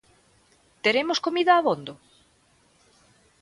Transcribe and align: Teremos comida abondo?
Teremos 0.85 1.19
comida 1.25 1.53
abondo? 1.55 1.93